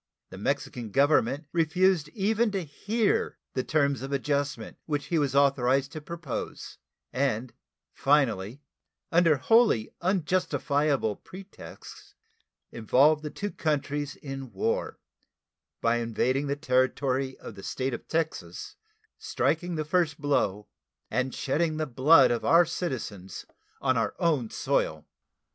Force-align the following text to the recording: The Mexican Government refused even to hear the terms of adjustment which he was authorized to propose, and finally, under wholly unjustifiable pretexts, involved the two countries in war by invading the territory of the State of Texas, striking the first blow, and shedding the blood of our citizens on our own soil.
The 0.31 0.37
Mexican 0.39 0.89
Government 0.89 1.45
refused 1.51 2.09
even 2.15 2.49
to 2.53 2.63
hear 2.63 3.37
the 3.53 3.63
terms 3.63 4.01
of 4.01 4.11
adjustment 4.11 4.77
which 4.87 5.05
he 5.05 5.19
was 5.19 5.35
authorized 5.35 5.91
to 5.91 6.01
propose, 6.01 6.79
and 7.13 7.53
finally, 7.93 8.63
under 9.11 9.37
wholly 9.37 9.93
unjustifiable 10.01 11.17
pretexts, 11.17 12.15
involved 12.71 13.21
the 13.21 13.29
two 13.29 13.51
countries 13.51 14.15
in 14.15 14.51
war 14.51 14.97
by 15.81 15.97
invading 15.97 16.47
the 16.47 16.55
territory 16.55 17.37
of 17.37 17.53
the 17.53 17.61
State 17.61 17.93
of 17.93 18.07
Texas, 18.07 18.77
striking 19.19 19.75
the 19.75 19.85
first 19.85 20.19
blow, 20.19 20.67
and 21.11 21.35
shedding 21.35 21.77
the 21.77 21.85
blood 21.85 22.31
of 22.31 22.43
our 22.43 22.65
citizens 22.65 23.45
on 23.81 23.97
our 23.97 24.15
own 24.17 24.49
soil. 24.49 25.05